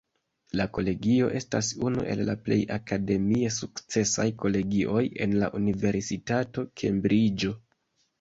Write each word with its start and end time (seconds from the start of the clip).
La 0.59 0.63
Kolegio 0.75 1.25
estas 1.39 1.67
unu 1.89 2.05
el 2.13 2.31
plej 2.47 2.57
akademie 2.77 3.51
sukcesaj 3.57 4.25
kolegioj 4.45 5.03
en 5.27 5.37
la 5.45 5.51
Universitato 5.61 6.65
Kembriĝo. 6.83 7.53